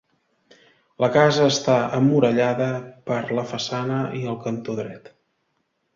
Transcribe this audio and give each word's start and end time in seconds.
La 1.03 1.09
casa 1.17 1.49
està 1.49 1.75
emmurallada 1.99 2.69
per 3.11 3.21
la 3.41 3.47
façana 3.53 4.03
i 4.23 4.27
al 4.33 4.41
cantó 4.47 4.77
dret. 4.85 5.13